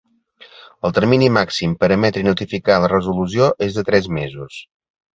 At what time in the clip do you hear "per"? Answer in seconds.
1.85-1.91